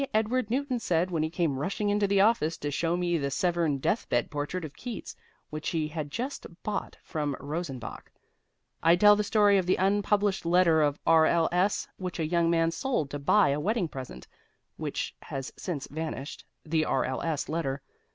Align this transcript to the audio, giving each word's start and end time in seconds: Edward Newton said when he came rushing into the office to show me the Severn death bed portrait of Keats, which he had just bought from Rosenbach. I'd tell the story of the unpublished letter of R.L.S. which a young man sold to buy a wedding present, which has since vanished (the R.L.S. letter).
Edward 0.15 0.49
Newton 0.49 0.79
said 0.79 1.11
when 1.11 1.21
he 1.21 1.29
came 1.29 1.59
rushing 1.59 1.89
into 1.89 2.07
the 2.07 2.19
office 2.19 2.57
to 2.57 2.71
show 2.71 2.97
me 2.97 3.19
the 3.19 3.29
Severn 3.29 3.77
death 3.77 4.09
bed 4.09 4.31
portrait 4.31 4.65
of 4.65 4.73
Keats, 4.75 5.15
which 5.51 5.69
he 5.69 5.87
had 5.89 6.09
just 6.09 6.47
bought 6.63 6.97
from 7.03 7.35
Rosenbach. 7.39 8.11
I'd 8.81 8.99
tell 8.99 9.15
the 9.15 9.23
story 9.23 9.59
of 9.59 9.67
the 9.67 9.75
unpublished 9.75 10.43
letter 10.43 10.81
of 10.81 10.99
R.L.S. 11.05 11.87
which 11.97 12.17
a 12.19 12.25
young 12.25 12.49
man 12.49 12.71
sold 12.71 13.11
to 13.11 13.19
buy 13.19 13.49
a 13.49 13.59
wedding 13.59 13.87
present, 13.87 14.27
which 14.75 15.13
has 15.21 15.53
since 15.55 15.85
vanished 15.85 16.45
(the 16.65 16.83
R.L.S. 16.83 17.47
letter). 17.47 17.83